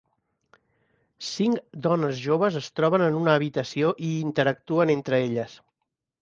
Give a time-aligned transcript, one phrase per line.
[1.27, 5.55] Cinc dones joves es troben en una habitació i interactuen entre elles.